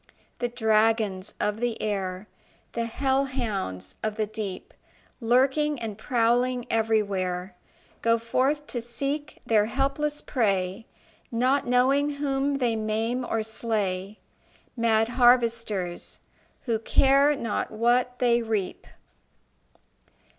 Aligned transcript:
The 0.39 0.47
dragons 0.47 1.35
of 1.39 1.59
the 1.59 1.79
air, 1.79 2.27
The 2.73 2.85
hell 2.85 3.25
hounds 3.25 3.93
of 4.01 4.15
the 4.15 4.25
deep, 4.25 4.73
Lurking 5.19 5.79
and 5.79 5.95
prowling 5.95 6.65
everywhere, 6.71 7.55
Go 8.01 8.17
forth 8.17 8.65
to 8.65 8.81
seek 8.81 9.41
their 9.45 9.67
helpless 9.67 10.23
prey, 10.23 10.87
Not 11.31 11.67
knowing 11.67 12.13
whom 12.15 12.55
they 12.55 12.75
maim 12.75 13.23
or 13.23 13.43
slay 13.43 14.17
Mad 14.75 15.07
harvesters, 15.07 16.17
who 16.61 16.79
care 16.79 17.35
not 17.35 17.69
what 17.69 18.17
they 18.17 18.41
reap. 18.41 18.87